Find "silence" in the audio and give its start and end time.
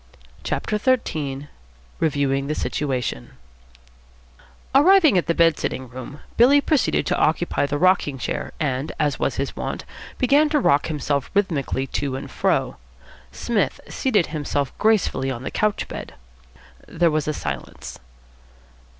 17.33-17.99